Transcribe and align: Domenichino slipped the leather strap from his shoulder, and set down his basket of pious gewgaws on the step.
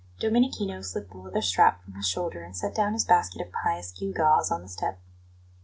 Domenichino 0.19 0.81
slipped 0.83 1.11
the 1.11 1.17
leather 1.19 1.43
strap 1.43 1.83
from 1.83 1.93
his 1.93 2.07
shoulder, 2.07 2.41
and 2.41 2.57
set 2.57 2.73
down 2.73 2.93
his 2.93 3.05
basket 3.05 3.39
of 3.45 3.53
pious 3.53 3.91
gewgaws 3.91 4.49
on 4.49 4.63
the 4.63 4.67
step. 4.67 4.99